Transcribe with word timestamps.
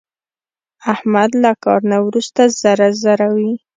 احمد 0.93 1.31
له 1.43 1.51
کار 1.63 1.79
نه 1.91 1.97
ورسته 2.07 2.43
ذره 2.61 2.87
ذره 3.03 3.27
وي. 3.35 3.51